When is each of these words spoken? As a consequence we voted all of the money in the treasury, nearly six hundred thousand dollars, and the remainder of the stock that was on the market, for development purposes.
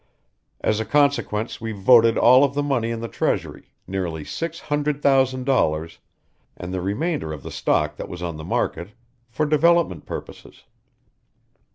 As 0.61 0.79
a 0.79 0.83
consequence 0.85 1.61
we 1.61 1.73
voted 1.73 2.17
all 2.17 2.43
of 2.43 2.55
the 2.55 2.63
money 2.63 2.89
in 2.89 3.01
the 3.01 3.07
treasury, 3.07 3.71
nearly 3.85 4.23
six 4.25 4.61
hundred 4.61 4.99
thousand 5.03 5.43
dollars, 5.45 5.99
and 6.57 6.73
the 6.73 6.81
remainder 6.81 7.31
of 7.31 7.43
the 7.43 7.51
stock 7.51 7.97
that 7.97 8.09
was 8.09 8.23
on 8.23 8.37
the 8.37 8.43
market, 8.43 8.93
for 9.29 9.45
development 9.45 10.07
purposes. 10.07 10.63